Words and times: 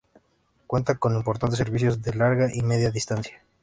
Cuenta 0.65 0.95
con 0.97 1.15
importantes 1.15 1.59
servicios 1.59 2.01
de 2.01 2.15
Larga 2.15 2.49
y 2.51 2.63
Media 2.63 2.89
Distancia. 2.89 3.43